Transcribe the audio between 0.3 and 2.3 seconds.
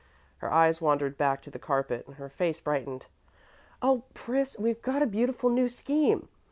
Her eyes wandered back to the carpet and her